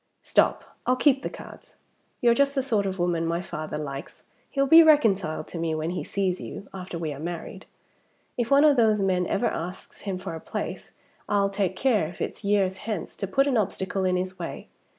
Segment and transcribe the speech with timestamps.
[0.23, 0.63] Stop!
[0.87, 1.75] I'll keep the cards.
[2.21, 4.23] You're just the sort of woman my father likes.
[4.49, 7.67] He'll be reconciled to me when he sees you, after we are married.
[8.35, 10.89] If one of those men ever asks him for a place,
[11.29, 14.69] I'll take care, if it's years hence, to put an obstacle in his way!